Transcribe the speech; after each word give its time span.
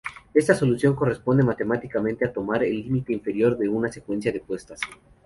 Esta 0.33 0.55
solución 0.55 0.95
corresponde 0.95 1.43
matemáticamente 1.43 2.25
a 2.25 2.33
tomar 2.33 2.63
el 2.63 2.75
límite 2.75 3.13
inferior 3.13 3.55
de 3.55 3.69
una 3.69 3.91
secuencia 3.91 4.31
de 4.31 4.39
puestas. 4.39 4.81